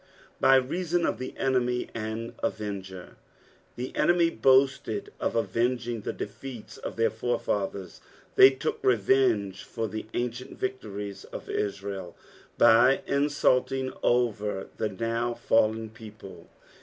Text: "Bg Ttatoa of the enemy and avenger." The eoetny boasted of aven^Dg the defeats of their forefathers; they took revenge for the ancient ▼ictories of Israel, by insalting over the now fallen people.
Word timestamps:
"Bg 0.41 0.65
Ttatoa 0.67 1.07
of 1.07 1.19
the 1.19 1.35
enemy 1.37 1.87
and 1.93 2.33
avenger." 2.41 3.17
The 3.75 3.91
eoetny 3.91 4.41
boasted 4.41 5.11
of 5.19 5.33
aven^Dg 5.35 6.01
the 6.01 6.11
defeats 6.11 6.77
of 6.79 6.95
their 6.95 7.11
forefathers; 7.11 8.01
they 8.33 8.49
took 8.49 8.79
revenge 8.83 9.63
for 9.63 9.87
the 9.87 10.07
ancient 10.15 10.59
▼ictories 10.59 11.23
of 11.25 11.51
Israel, 11.51 12.17
by 12.57 13.03
insalting 13.05 13.93
over 14.01 14.69
the 14.77 14.89
now 14.89 15.35
fallen 15.35 15.91
people. 15.91 16.49